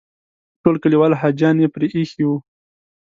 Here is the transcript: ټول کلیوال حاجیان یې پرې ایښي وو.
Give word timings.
ټول 0.61 0.75
کلیوال 0.83 1.13
حاجیان 1.21 1.55
یې 1.63 1.67
پرې 1.75 1.87
ایښي 1.95 2.23
وو. 2.27 2.37